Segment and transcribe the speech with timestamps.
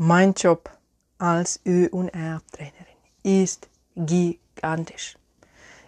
[0.00, 0.70] Mein Job
[1.18, 2.70] als Ö- und R-Trainerin
[3.24, 5.16] ist gigantisch.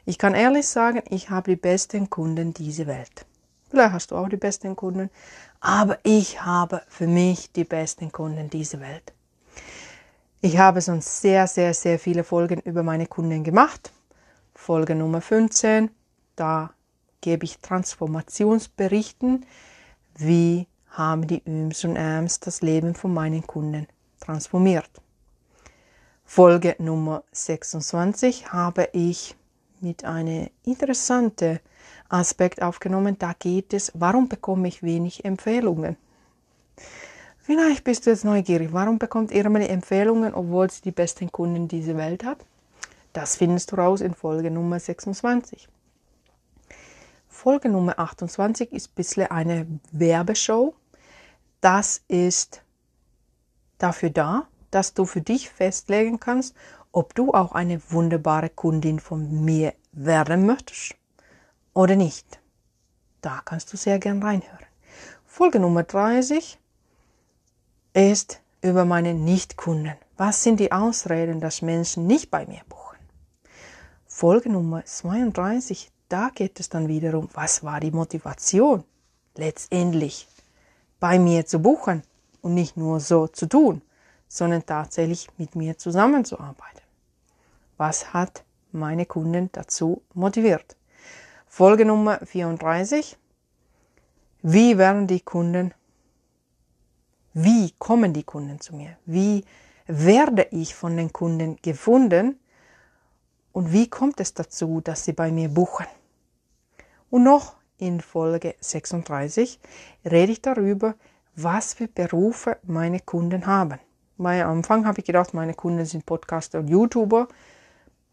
[0.05, 3.25] Ich kann ehrlich sagen, ich habe die besten Kunden dieser Welt.
[3.69, 5.11] Vielleicht hast du auch die besten Kunden,
[5.61, 9.13] aber ich habe für mich die besten Kunden dieser Welt.
[10.41, 13.93] Ich habe schon sehr, sehr, sehr viele Folgen über meine Kunden gemacht.
[14.57, 15.89] Folge Nummer 15,
[16.35, 16.75] da
[17.21, 19.47] gebe ich Transformationsberichten,
[20.17, 23.87] wie haben die Üms und Äms das Leben von meinen Kunden
[24.21, 24.91] transformiert.
[26.25, 29.35] Folge Nummer 26 habe ich
[29.81, 31.59] mit einem interessanten
[32.09, 33.19] Aspekt aufgenommen.
[33.19, 35.97] Da geht es, warum bekomme ich wenig Empfehlungen?
[37.39, 38.73] Vielleicht bist du jetzt neugierig.
[38.73, 42.45] Warum bekommt Irmeli Empfehlungen, obwohl sie die besten Kunden dieser Welt hat?
[43.13, 45.69] Das findest du raus in Folge Nummer 26.
[47.29, 50.75] Folge Nummer 28 ist ein bisschen eine Werbeshow.
[51.61, 52.63] Das ist
[53.83, 56.55] dafür da, dass du für dich festlegen kannst,
[56.93, 60.95] ob du auch eine wunderbare Kundin von mir werden möchtest
[61.75, 62.41] oder nicht.
[63.21, 64.67] Da kannst du sehr gern reinhören.
[65.27, 66.59] Folge Nummer 30
[67.93, 69.95] ist über meine Nichtkunden.
[70.17, 72.99] Was sind die Ausreden, dass Menschen nicht bei mir buchen?
[74.07, 78.85] Folge Nummer 32, da geht es dann wiederum, was war die Motivation
[79.37, 80.29] letztendlich
[80.99, 82.03] bei mir zu buchen
[82.43, 83.83] und nicht nur so zu tun,
[84.29, 86.83] sondern tatsächlich mit mir zusammenzuarbeiten.
[87.77, 90.77] Was hat meine Kunden dazu motiviert?
[91.47, 93.17] Folge Nummer 34.
[94.43, 95.75] Wie werden die Kunden,
[97.35, 98.97] wie kommen die Kunden zu mir?
[99.05, 99.45] Wie
[99.87, 102.39] werde ich von den Kunden gefunden?
[103.53, 105.87] Und wie kommt es dazu, dass sie bei mir buchen?
[107.11, 109.59] Und noch in Folge 36
[110.05, 110.95] rede ich darüber,
[111.37, 113.79] was für Berufe meine Kunden haben.
[114.17, 117.29] Weil am Anfang habe ich gedacht, meine Kunden sind Podcaster und YouTuber.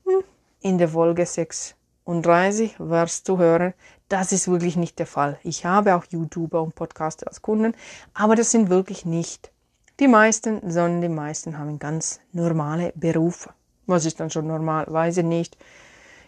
[0.06, 0.24] Hm,
[0.62, 3.74] in der Folge 36 wirst du hören,
[4.08, 5.38] das ist wirklich nicht der Fall.
[5.44, 7.76] Ich habe auch YouTuber und Podcaster als Kunden,
[8.14, 9.52] aber das sind wirklich nicht
[10.00, 13.50] die meisten, sondern die meisten haben ganz normale Berufe.
[13.86, 14.86] Was ist dann schon normal?
[14.88, 15.58] Weiß ich nicht.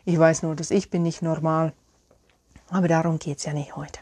[0.05, 1.73] Ich weiß nur, dass ich bin nicht normal.
[2.69, 3.98] Aber darum geht's ja nicht heute.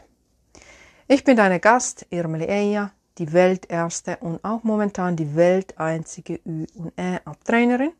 [1.10, 6.92] Ich bin deine Gast, Irmeli Eja, die welterste und auch momentan die welteinzige Ü- und
[6.98, 7.92] E-Abtrainerin.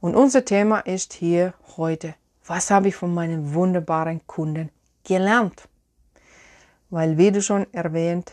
[0.00, 4.70] Und unser Thema ist hier heute, was habe ich von meinen wunderbaren Kunden
[5.04, 5.68] gelernt?
[6.90, 8.32] Weil, wie du schon erwähnt,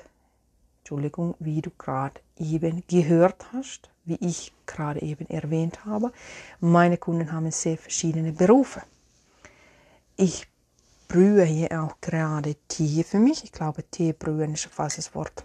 [0.79, 6.11] Entschuldigung, wie du gerade eben gehört hast, wie ich gerade eben erwähnt habe,
[6.59, 8.81] meine Kunden haben sehr verschiedene Berufe.
[10.17, 10.47] Ich
[11.09, 13.43] brühe hier auch gerade Tee für mich.
[13.43, 15.43] Ich glaube, Tee brühen ist ein falsches Wort.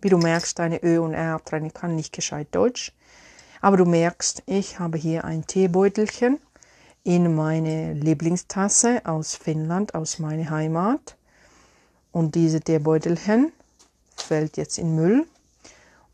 [0.00, 2.92] Wie du merkst, deine Ö- und R-Training kann nicht gescheit Deutsch.
[3.60, 6.38] Aber du merkst, ich habe hier ein Teebeutelchen
[7.02, 11.16] in meine Lieblingstasse aus Finnland, aus meiner Heimat.
[12.12, 13.52] Und diese Teebeutelchen
[14.16, 15.26] fällt jetzt in Müll.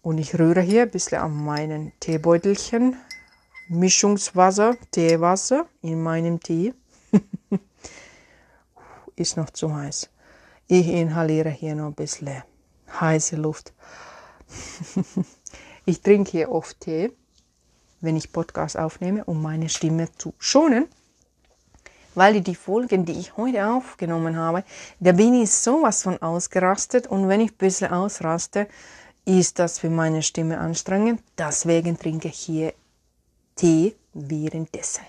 [0.01, 2.97] Und ich rühre hier ein bisschen an meinen Teebeutelchen
[3.69, 6.73] Mischungswasser, Teewasser in meinem Tee.
[9.17, 10.09] Ist noch zu heiß.
[10.69, 12.43] Ich inhaliere hier noch ein bisschen
[13.01, 13.73] heiße Luft.
[15.85, 17.13] ich trinke hier oft Tee,
[18.01, 20.87] wenn ich Podcast aufnehme, um meine Stimme zu schonen.
[22.15, 24.65] Weil die Folgen, die ich heute aufgenommen habe,
[25.01, 28.69] da bin ich sowas von ausgerastet und wenn ich ein bisschen ausraste,
[29.25, 31.23] ist das für meine Stimme anstrengend.
[31.39, 32.75] Deswegen trinke ich hier
[33.57, 35.05] Tee währenddessen.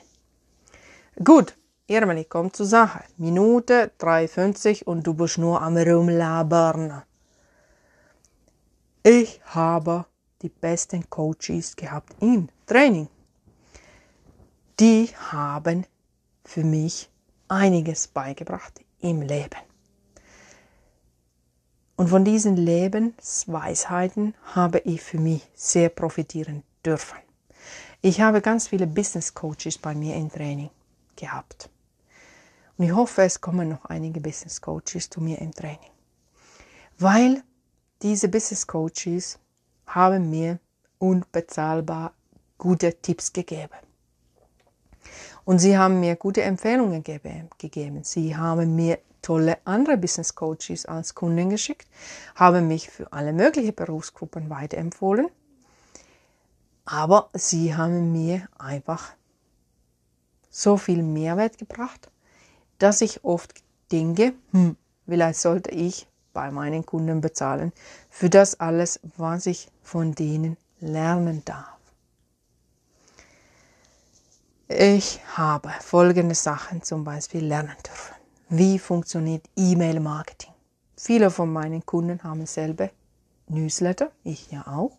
[1.24, 1.56] Gut,
[1.88, 3.04] Irmeli, komm zur Sache.
[3.18, 7.04] Minute 53 und du bist nur am Rumlabern.
[9.04, 10.06] Ich habe
[10.42, 13.10] die besten Coaches gehabt im Training.
[14.80, 15.86] Die haben
[16.46, 17.10] für mich
[17.50, 19.60] einiges beigebracht im Leben.
[21.98, 27.20] Und von diesen Lebensweisheiten habe ich für mich sehr profitieren dürfen.
[28.02, 30.70] Ich habe ganz viele Business Coaches bei mir im Training
[31.16, 31.70] gehabt.
[32.78, 35.92] Und ich hoffe, es kommen noch einige Business Coaches zu mir im Training.
[36.98, 37.44] Weil
[38.02, 39.40] diese Business Coaches
[39.86, 40.60] haben mir
[40.98, 42.14] unbezahlbar
[42.58, 43.78] gute Tipps gegeben.
[45.46, 48.04] Und sie haben mir gute Empfehlungen gegeben.
[48.04, 51.88] Sie haben mir tolle andere Business Coaches als Kunden geschickt,
[52.36, 55.28] haben mich für alle möglichen Berufsgruppen weiterempfohlen.
[56.86, 59.14] Aber sie haben mir einfach
[60.53, 62.09] so viel Mehrwert gebracht,
[62.78, 63.53] dass ich oft
[63.91, 67.73] denke, hm, vielleicht sollte ich bei meinen Kunden bezahlen
[68.09, 71.67] für das alles, was ich von denen lernen darf.
[74.67, 78.16] Ich habe folgende Sachen zum Beispiel lernen dürfen.
[78.50, 80.52] Wie funktioniert E-Mail-Marketing?
[80.96, 82.90] Viele von meinen Kunden haben selber
[83.47, 84.97] Newsletter, ich ja auch.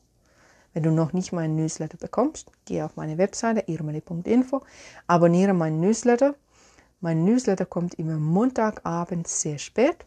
[0.74, 4.62] Wenn du noch nicht meinen Newsletter bekommst, geh auf meine Webseite irmeli.info,
[5.06, 6.34] abonniere meinen Newsletter.
[7.00, 10.04] Mein Newsletter kommt immer Montagabend sehr spät.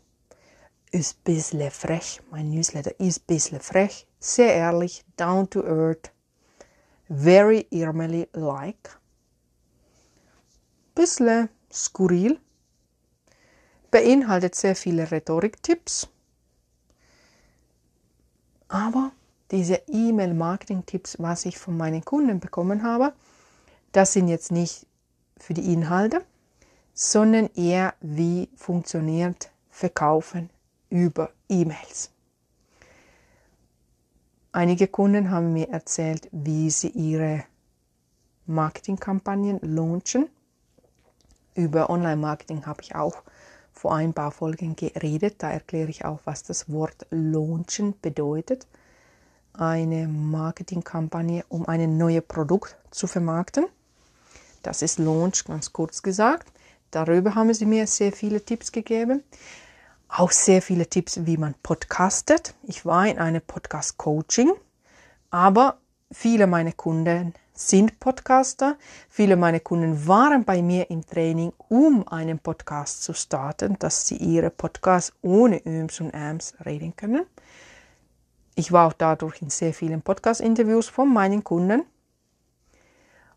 [0.91, 2.21] Ist ein bisschen frech.
[2.31, 4.07] Mein Newsletter ist ein bisschen frech.
[4.19, 6.11] Sehr ehrlich, down to earth.
[7.07, 8.99] Very Irmeli-like.
[10.95, 12.39] Bisschen skurril.
[13.89, 16.09] Beinhaltet sehr viele Rhetoriktipps.
[18.67, 19.11] Aber
[19.51, 23.13] diese E-Mail-Marketing-Tipps, was ich von meinen Kunden bekommen habe,
[23.91, 24.85] das sind jetzt nicht
[25.37, 26.23] für die Inhalte,
[26.93, 30.49] sondern eher, wie funktioniert Verkaufen
[30.89, 32.11] über E-Mails.
[34.51, 37.43] Einige Kunden haben mir erzählt, wie sie ihre
[38.47, 40.29] Marketingkampagnen launchen.
[41.53, 43.23] Über Online-Marketing habe ich auch
[43.71, 45.35] vor ein paar Folgen geredet.
[45.39, 48.67] Da erkläre ich auch, was das Wort launchen bedeutet
[49.57, 53.65] eine Marketingkampagne, um ein neues Produkt zu vermarkten.
[54.63, 56.47] Das ist Launch, ganz kurz gesagt.
[56.91, 59.23] Darüber haben sie mir sehr viele Tipps gegeben.
[60.09, 62.53] Auch sehr viele Tipps, wie man podcastet.
[62.63, 64.53] Ich war in einem Podcast-Coaching,
[65.29, 65.77] aber
[66.11, 68.77] viele meiner Kunden sind Podcaster.
[69.09, 74.17] Viele meiner Kunden waren bei mir im Training, um einen Podcast zu starten, dass sie
[74.17, 77.25] ihre Podcasts ohne Öms und Äms reden können.
[78.59, 81.83] Ich war auch dadurch in sehr vielen Podcast-Interviews von meinen Kunden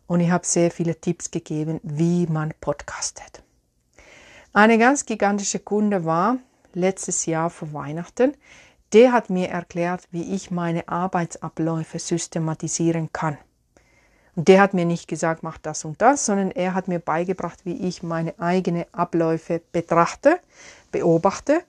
[0.07, 3.43] und ich habe sehr viele Tipps gegeben, wie man podcastet.
[4.51, 6.37] Eine ganz gigantische Kunde war
[6.73, 8.33] letztes Jahr vor Weihnachten.
[8.93, 13.37] Der hat mir erklärt, wie ich meine Arbeitsabläufe systematisieren kann.
[14.35, 17.59] Und der hat mir nicht gesagt, mach das und das, sondern er hat mir beigebracht,
[17.63, 20.39] wie ich meine eigenen Abläufe betrachte,
[20.91, 21.61] beobachte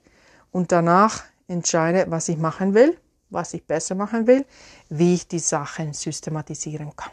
[0.51, 2.97] und danach entscheide, was ich machen will
[3.33, 4.45] was ich besser machen will,
[4.89, 7.11] wie ich die Sachen systematisieren kann.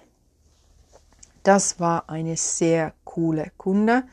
[1.42, 4.04] Das war eine sehr coole Kunde.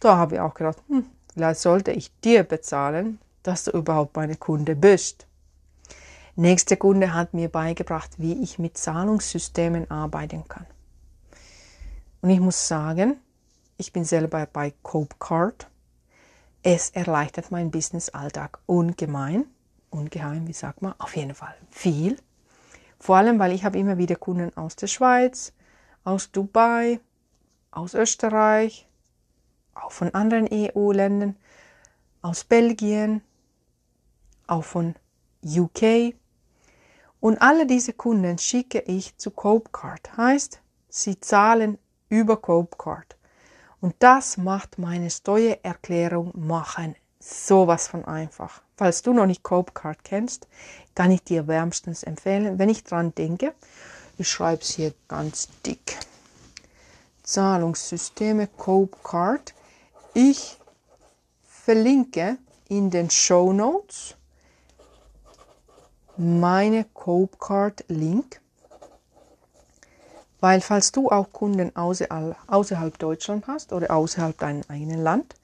[0.00, 4.36] Da habe ich auch gedacht, hm, vielleicht sollte ich dir bezahlen, dass du überhaupt meine
[4.36, 5.26] Kunde bist.
[6.34, 10.66] Nächste Kunde hat mir beigebracht, wie ich mit Zahlungssystemen arbeiten kann.
[12.20, 13.16] Und ich muss sagen,
[13.76, 15.68] ich bin selber bei Copecard.
[16.62, 19.46] Es erleichtert meinen Business-Alltag ungemein
[19.90, 22.16] ungeheim, wie sagt man, auf jeden Fall viel.
[22.98, 25.52] Vor allem, weil ich habe immer wieder Kunden aus der Schweiz,
[26.04, 27.00] aus Dubai,
[27.70, 28.88] aus Österreich,
[29.74, 31.36] auch von anderen EU-Ländern,
[32.22, 33.22] aus Belgien,
[34.46, 34.94] auch von
[35.44, 36.14] UK.
[37.20, 40.16] Und alle diese Kunden schicke ich zu Copecard.
[40.16, 43.16] Heißt, sie zahlen über Copecard.
[43.80, 48.62] Und das macht meine Steuererklärung machen sowas von einfach.
[48.76, 50.46] Falls du noch nicht Copecard kennst,
[50.94, 52.58] kann ich dir wärmstens empfehlen.
[52.58, 53.54] Wenn ich dran denke,
[54.18, 55.98] ich schreibe es hier ganz dick.
[57.22, 59.54] Zahlungssysteme Copecard.
[60.14, 60.58] Ich
[61.46, 62.38] verlinke
[62.68, 64.14] in den Show Notes
[66.16, 68.40] meine Copecard Link.
[70.40, 75.34] Weil falls du auch Kunden außerhalb Deutschland hast oder außerhalb deinem eigenen Land,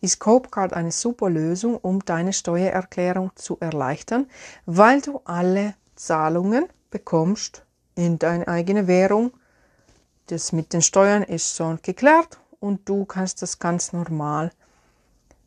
[0.00, 4.26] ist Copecard eine super Lösung, um deine Steuererklärung zu erleichtern,
[4.66, 9.32] weil du alle Zahlungen bekommst in deine eigene Währung.
[10.26, 14.50] Das mit den Steuern ist schon geklärt und du kannst das ganz normal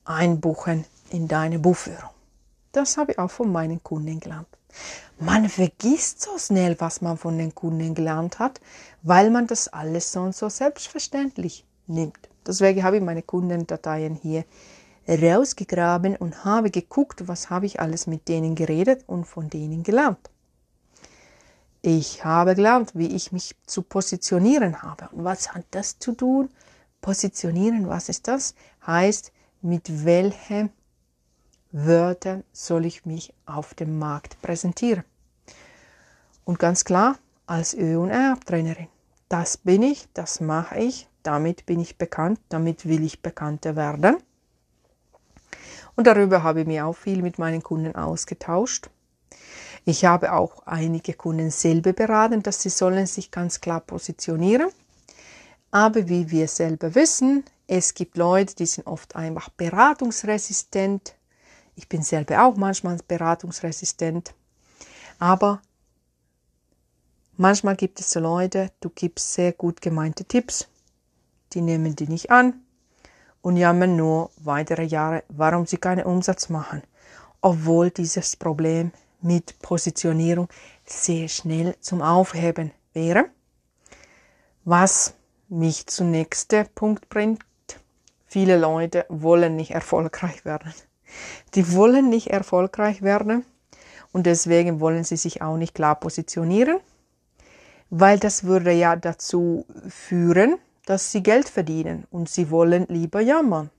[0.06, 2.10] einbuchen in deine Buchführung.
[2.72, 4.48] Das habe ich auch von meinen Kunden gelernt.
[5.20, 8.62] Man vergisst so schnell, was man von den Kunden gelernt hat,
[9.01, 12.29] weil man das alles so und so selbstverständlich nimmt.
[12.50, 14.44] Deswegen habe ich meine Kundendateien hier
[15.08, 20.32] rausgegraben und habe geguckt, was habe ich alles mit denen geredet und von denen gelernt.
[21.84, 25.10] Ich habe gelernt, wie ich mich zu positionieren habe.
[25.12, 26.50] Und was hat das zu tun?
[27.01, 28.56] Positionieren, was ist das?
[28.86, 30.72] Heißt, mit welchen
[31.72, 35.03] Wörtern soll ich mich auf dem Markt präsentieren?
[36.46, 38.88] Und ganz klar, als Ö- und R-Trainerin.
[39.29, 44.18] Das bin ich, das mache ich, damit bin ich bekannt, damit will ich bekannter werden.
[45.96, 48.90] Und darüber habe ich mich auch viel mit meinen Kunden ausgetauscht.
[49.86, 54.70] Ich habe auch einige Kunden selber beraten, dass sie sollen sich ganz klar positionieren.
[55.72, 61.16] Aber wie wir selber wissen, es gibt Leute, die sind oft einfach beratungsresistent.
[61.76, 64.34] Ich bin selber auch manchmal beratungsresistent.
[65.20, 65.62] Aber
[67.42, 70.68] Manchmal gibt es so Leute, du gibst sehr gut gemeinte Tipps,
[71.53, 72.62] die nehmen die nicht an
[73.41, 76.84] und jammern nur weitere Jahre, warum sie keinen Umsatz machen,
[77.41, 78.91] obwohl dieses Problem
[79.22, 80.48] mit Positionierung
[80.86, 83.25] sehr schnell zum Aufheben wäre.
[84.65, 85.13] Was
[85.48, 87.44] mich zum nächsten Punkt bringt.
[88.27, 90.74] Viele Leute wollen nicht erfolgreich werden.
[91.56, 93.44] Die wollen nicht erfolgreich werden
[94.12, 96.79] und deswegen wollen sie sich auch nicht klar positionieren
[97.89, 100.58] weil das würde ja dazu führen,
[100.89, 103.69] dass sie Geld verdienen und sie wollen lieber jammern.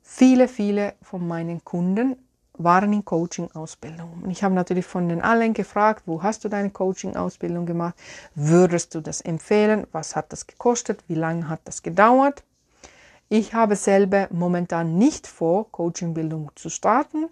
[0.00, 2.16] Viele, viele von meinen Kunden
[2.54, 4.22] waren in Coaching-Ausbildung.
[4.22, 7.94] Und ich habe natürlich von den allen gefragt, wo hast du deine Coaching-Ausbildung gemacht?
[8.34, 9.86] Würdest du das empfehlen?
[9.92, 11.04] Was hat das gekostet?
[11.08, 12.42] Wie lange hat das gedauert?
[13.28, 17.28] Ich habe selber momentan nicht vor, Coaching-Bildung zu starten.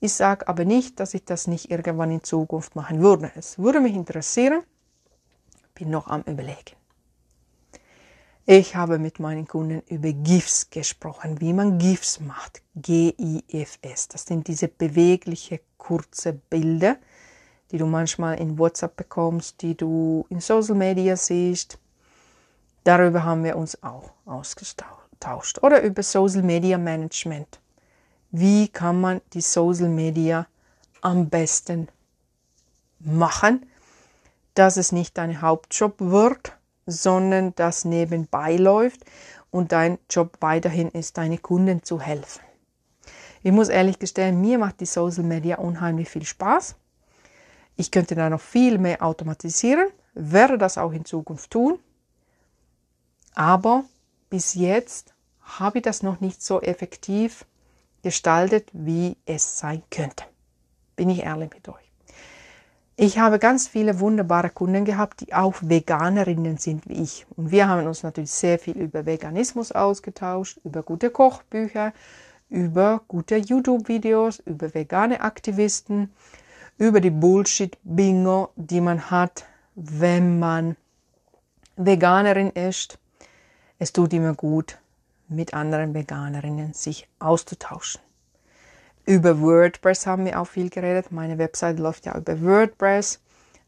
[0.00, 3.30] Ich sage aber nicht, dass ich das nicht irgendwann in Zukunft machen würde.
[3.36, 4.64] Es würde mich interessieren.
[5.76, 6.78] Bin noch am Überlegen.
[8.50, 12.62] Ich habe mit meinen Kunden über GIFs gesprochen, wie man GIFs macht.
[12.76, 14.08] G-I-F-S.
[14.08, 16.96] Das sind diese bewegliche, kurze Bilder,
[17.70, 21.78] die du manchmal in WhatsApp bekommst, die du in Social Media siehst.
[22.84, 25.62] Darüber haben wir uns auch ausgetauscht.
[25.62, 27.60] Oder über Social Media Management
[28.30, 30.46] wie kann man die Social Media
[31.00, 31.88] am besten
[32.98, 33.66] machen,
[34.54, 36.57] dass es nicht dein Hauptjob wird,
[36.88, 39.04] sondern dass nebenbei läuft
[39.50, 42.40] und dein Job weiterhin ist, deine Kunden zu helfen.
[43.42, 46.76] Ich muss ehrlich gestehen, mir macht die Social Media unheimlich viel Spaß.
[47.76, 51.78] Ich könnte da noch viel mehr automatisieren, werde das auch in Zukunft tun.
[53.34, 53.84] Aber
[54.30, 57.44] bis jetzt habe ich das noch nicht so effektiv
[58.02, 60.24] gestaltet, wie es sein könnte.
[60.96, 61.87] Bin ich ehrlich mit euch.
[63.00, 67.26] Ich habe ganz viele wunderbare Kunden gehabt, die auch Veganerinnen sind wie ich.
[67.36, 71.92] Und wir haben uns natürlich sehr viel über Veganismus ausgetauscht, über gute Kochbücher,
[72.50, 76.12] über gute YouTube-Videos, über vegane Aktivisten,
[76.76, 79.44] über die Bullshit-Bingo, die man hat,
[79.76, 80.74] wenn man
[81.76, 82.98] Veganerin ist.
[83.78, 84.76] Es tut immer gut,
[85.28, 88.00] mit anderen Veganerinnen sich auszutauschen.
[89.08, 91.12] Über WordPress haben wir auch viel geredet.
[91.12, 93.20] Meine Website läuft ja über WordPress.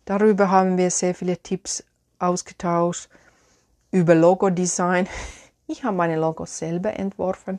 [0.05, 1.83] Darüber haben wir sehr viele Tipps
[2.19, 3.09] ausgetauscht.
[3.91, 5.09] Über Logo-Design.
[5.67, 7.59] Ich habe meine Logos selber entworfen.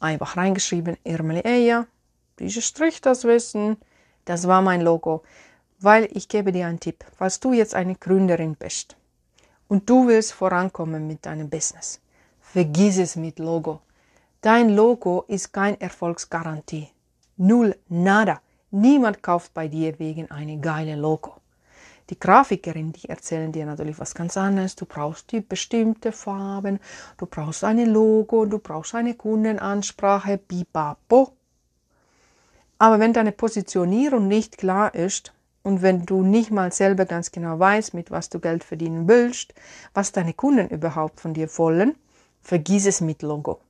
[0.00, 1.86] Einfach reingeschrieben, Irmeli Eja,
[2.38, 3.76] dieser Strich, das Wissen.
[4.24, 5.22] Das war mein Logo.
[5.80, 7.04] Weil ich gebe dir einen Tipp.
[7.18, 8.96] Falls du jetzt eine Gründerin bist
[9.68, 12.00] und du willst vorankommen mit deinem Business,
[12.40, 13.80] Vergiss es mit Logo.
[14.40, 16.91] Dein Logo ist kein Erfolgsgarantie.
[17.36, 18.40] Null, nada.
[18.70, 21.34] Niemand kauft bei dir wegen einem geilen Logo.
[22.10, 24.76] Die Grafikerin, die erzählen dir natürlich was ganz anderes.
[24.76, 26.80] Du brauchst die bestimmte Farben,
[27.16, 31.32] du brauchst ein Logo, du brauchst eine Kundenansprache, bipapo.
[32.78, 37.58] Aber wenn deine Positionierung nicht klar ist und wenn du nicht mal selber ganz genau
[37.58, 39.54] weißt, mit was du Geld verdienen willst,
[39.94, 41.94] was deine Kunden überhaupt von dir wollen,
[42.42, 43.60] Vergiss es mit Logo.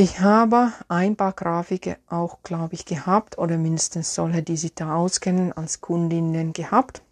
[0.00, 4.94] Ich habe ein paar Grafiken auch, glaube ich, gehabt oder mindestens solche, die sich da
[4.94, 7.02] auskennen, als Kundinnen gehabt.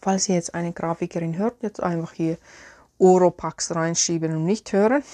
[0.00, 2.36] Falls ihr jetzt eine Grafikerin hört, jetzt einfach hier
[2.98, 5.04] Oropax reinschieben und nicht hören.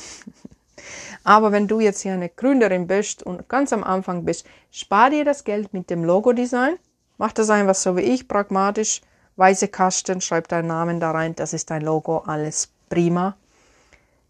[1.23, 5.27] Aber wenn du jetzt hier eine Gründerin bist und ganz am Anfang bist, spar dir
[5.27, 6.79] das Geld mit dem Logo-Design.
[7.19, 9.03] Mach das einfach so wie ich, pragmatisch
[9.37, 13.37] weiße Kasten, schreib deinen Namen da rein, das ist dein Logo, alles prima.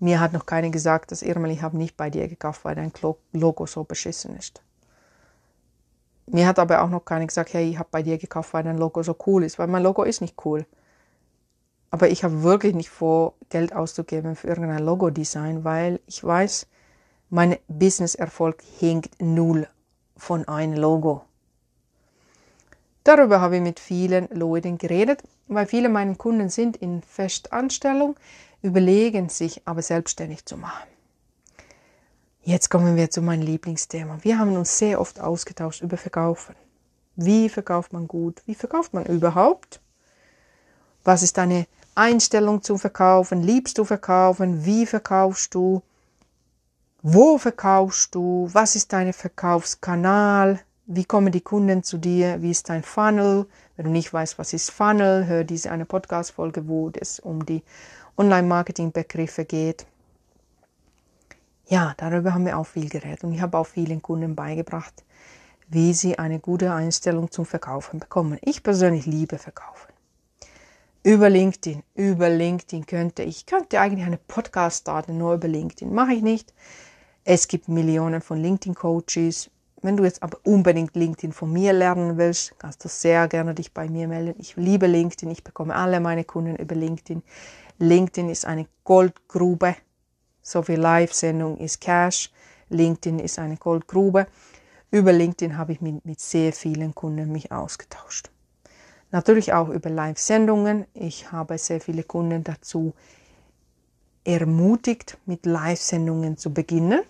[0.01, 2.93] Mir hat noch keiner gesagt, dass Irmel, ich habe nicht bei dir gekauft, weil dein
[3.33, 4.63] Logo so beschissen ist.
[6.27, 8.79] Mir hat aber auch noch keiner gesagt, hey, ich habe bei dir gekauft, weil dein
[8.79, 10.65] Logo so cool ist, weil mein Logo ist nicht cool.
[11.91, 16.67] Aber ich habe wirklich nicht vor, Geld auszugeben für irgendein Logo-Design, weil ich weiß,
[17.29, 19.69] mein Business-Erfolg hängt null
[20.17, 21.23] von einem Logo.
[23.05, 28.15] Darüber habe ich mit vielen Leuten geredet, weil viele meiner Kunden sind in Festanstellung,
[28.63, 30.89] überlegen sich aber selbstständig zu machen.
[32.43, 34.19] Jetzt kommen wir zu meinem Lieblingsthema.
[34.23, 36.55] Wir haben uns sehr oft ausgetauscht über Verkaufen.
[37.17, 38.43] Wie verkauft man gut?
[38.47, 39.81] Wie verkauft man überhaupt?
[41.05, 43.43] Was ist deine Einstellung zum Verkaufen?
[43.43, 44.65] Liebst du verkaufen?
[44.65, 45.83] Wie verkaufst du?
[47.03, 48.49] Wo verkaufst du?
[48.53, 50.61] Was ist dein Verkaufskanal?
[50.87, 52.43] Wie kommen die Kunden zu dir?
[52.43, 53.47] Wie ist dein Funnel?
[53.77, 57.63] Wenn du nicht weißt, was ist Funnel, hör diese eine Podcast-Folge, wo es um die
[58.21, 59.87] Online-Marketing-Begriffe geht.
[61.69, 65.05] Ja, darüber haben wir auch viel geredet und ich habe auch vielen Kunden beigebracht,
[65.69, 68.39] wie sie eine gute Einstellung zum Verkaufen bekommen.
[68.43, 69.91] Ich persönlich liebe Verkaufen.
[71.03, 75.95] Über LinkedIn, über LinkedIn könnte ich könnte eigentlich eine Podcast starten nur über LinkedIn.
[75.95, 76.53] Mache ich nicht.
[77.25, 79.49] Es gibt Millionen von LinkedIn Coaches.
[79.81, 83.73] Wenn du jetzt aber unbedingt LinkedIn von mir lernen willst, kannst du sehr gerne dich
[83.73, 84.35] bei mir melden.
[84.39, 85.31] Ich liebe LinkedIn.
[85.31, 87.23] Ich bekomme alle meine Kunden über LinkedIn.
[87.81, 89.75] LinkedIn ist eine Goldgrube.
[90.43, 92.31] So wie Live-Sendung ist Cash.
[92.69, 94.27] LinkedIn ist eine Goldgrube.
[94.91, 98.29] Über LinkedIn habe ich mich mit sehr vielen Kunden mich ausgetauscht.
[99.13, 100.85] Natürlich auch über Live-Sendungen.
[100.93, 102.93] Ich habe sehr viele Kunden dazu
[104.25, 107.01] ermutigt, mit Live-Sendungen zu beginnen,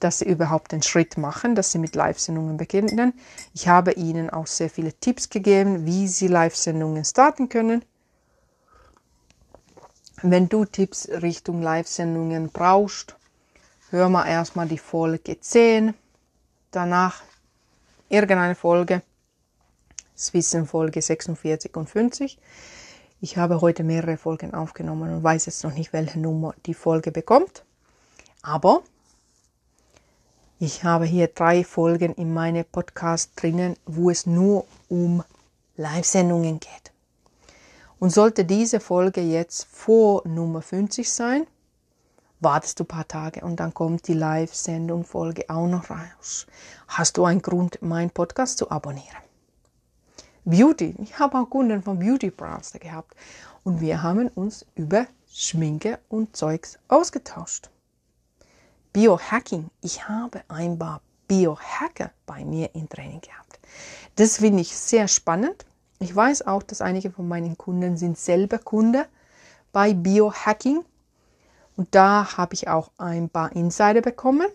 [0.00, 3.12] dass sie überhaupt den Schritt machen, dass sie mit Live-Sendungen beginnen.
[3.52, 7.84] Ich habe ihnen auch sehr viele Tipps gegeben, wie sie Live-Sendungen starten können.
[10.22, 13.16] Wenn du Tipps Richtung Live-Sendungen brauchst,
[13.90, 15.92] hör mal erstmal die Folge 10,
[16.70, 17.22] danach
[18.08, 19.02] irgendeine Folge
[20.32, 22.38] Wissen Folge 46 und 50.
[23.20, 27.12] Ich habe heute mehrere Folgen aufgenommen und weiß jetzt noch nicht, welche Nummer die Folge
[27.12, 27.66] bekommt.
[28.40, 28.82] Aber
[30.58, 35.22] ich habe hier drei Folgen in meinem Podcast drinnen, wo es nur um
[35.76, 36.95] Live-Sendungen geht.
[37.98, 41.46] Und sollte diese Folge jetzt vor Nummer 50 sein,
[42.40, 46.46] wartest du ein paar Tage und dann kommt die Live-Sendung-Folge auch noch raus.
[46.88, 49.26] Hast du einen Grund, meinen Podcast zu abonnieren?
[50.44, 50.94] Beauty.
[51.02, 53.16] Ich habe auch Kunden von Beauty Brands gehabt.
[53.64, 57.68] Und wir haben uns über Schminke und Zeugs ausgetauscht.
[58.92, 59.70] Biohacking.
[59.82, 63.58] Ich habe ein paar Biohacker bei mir im Training gehabt.
[64.14, 65.66] Das finde ich sehr spannend.
[65.98, 69.06] Ich weiß auch, dass einige von meinen Kunden sind selber Kunde
[69.72, 70.84] bei Biohacking.
[71.76, 74.46] Und da habe ich auch ein paar Insider bekommen.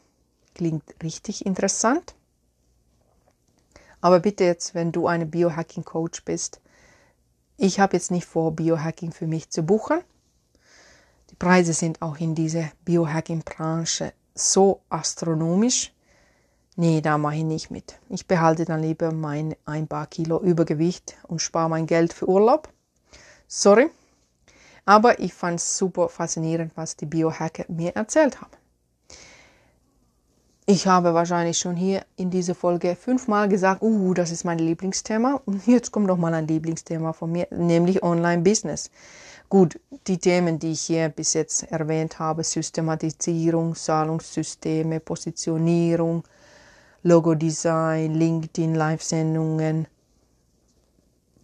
[0.56, 2.16] Klingt richtig interessant.
[4.02, 6.60] Aber bitte jetzt, wenn du eine Biohacking-Coach bist,
[7.58, 10.00] ich habe jetzt nicht vor, Biohacking für mich zu buchen.
[11.30, 15.94] Die Preise sind auch in dieser Biohacking-Branche so astronomisch.
[16.82, 18.00] Nee, da mache ich nicht mit.
[18.10, 22.70] Ich behalte dann lieber mein ein paar Kilo Übergewicht und spare mein Geld für Urlaub.
[23.48, 23.92] Sorry.
[24.84, 28.50] Aber ich fand es super faszinierend, was die Biohacker mir erzählt haben.
[30.66, 35.40] Ich habe wahrscheinlich schon hier in dieser Folge fünfmal gesagt, uh, das ist mein Lieblingsthema.
[35.46, 38.90] Und jetzt kommt noch mal ein Lieblingsthema von mir, nämlich Online-Business.
[39.50, 46.24] Gut, die Themen, die ich hier bis jetzt erwähnt habe, Systematisierung, Zahlungssysteme, Positionierung,
[47.04, 49.88] Logo-Design, LinkedIn, Live-Sendungen,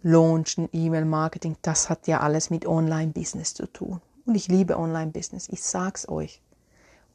[0.02, 4.00] Launchen, E-Mail-Marketing, das hat ja alles mit Online-Business zu tun.
[4.24, 5.48] Und ich liebe Online-Business.
[5.48, 6.40] Ich sag's euch.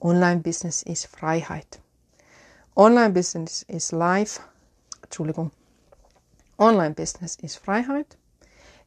[0.01, 1.79] Online-Business ist Freiheit.
[2.75, 4.41] Online-Business ist live.
[5.01, 5.51] Entschuldigung.
[6.57, 8.17] Online-Business ist Freiheit.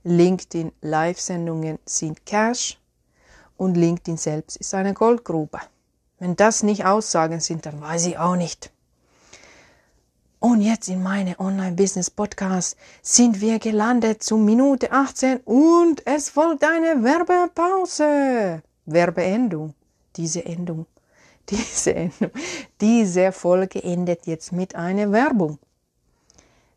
[0.05, 2.79] LinkedIn Live-Sendungen sind Cash.
[3.57, 5.61] Und LinkedIn selbst ist eine Goldgrube.
[6.19, 8.71] Wenn das nicht Aussagen sind, dann weiß ich auch nicht.
[10.39, 17.03] Und jetzt in meine Online-Business-Podcast sind wir gelandet zu Minute 18 und es folgt eine
[17.03, 18.63] Werbepause.
[18.85, 19.75] Werbeendung.
[20.17, 20.87] Diese Endung
[21.51, 22.11] diese,
[22.81, 25.59] diese Folge endet jetzt mit einer Werbung.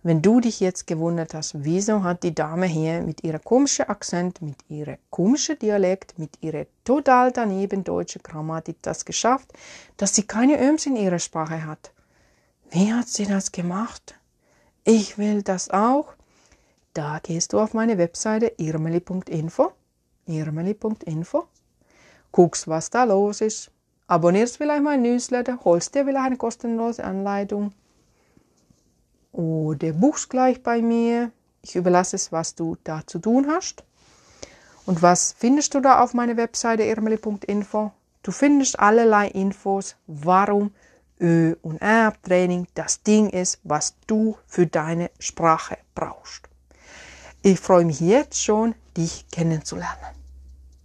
[0.04, 4.41] Wenn du dich jetzt gewundert hast, wieso hat die Dame hier mit ihrer komischen Akzent,
[4.41, 9.52] mit ihrer komischen Dialekt, mit ihrer total daneben deutschen Grammatik das geschafft,
[9.98, 11.91] dass sie keine Öms in ihrer Sprache hat.
[12.71, 14.13] Wie hat sie das gemacht?
[14.84, 16.13] Ich will das auch.
[16.93, 19.71] Da gehst du auf meine Webseite irmeli.info,
[20.27, 21.47] irmeli.info,
[22.32, 23.71] guckst, was da los ist,
[24.05, 27.73] abonnierst vielleicht mein Newsletter, holst dir vielleicht eine kostenlose Anleitung
[29.32, 31.32] oder buchst gleich bei mir.
[31.63, 33.84] Ich überlasse es, was du da zu tun hast.
[34.86, 37.91] Und was findest du da auf meiner Webseite irmeli.info?
[38.21, 40.71] Du findest allerlei Infos, warum
[41.19, 46.49] Ö- und R-Training das Ding ist, was du für deine Sprache brauchst.
[47.41, 50.18] Ich freue mich jetzt schon, dich kennenzulernen.